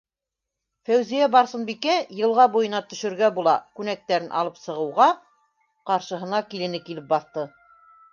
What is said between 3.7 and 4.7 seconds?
күнәктәрен алып